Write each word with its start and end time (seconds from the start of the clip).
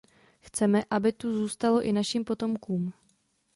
Chceme, 0.41 0.83
aby 0.89 1.11
tu 1.13 1.33
zůstalo 1.33 1.81
i 1.81 1.91
našim 1.93 2.25
potomkům. 2.25 2.93